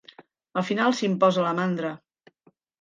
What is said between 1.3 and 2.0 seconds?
la mandra.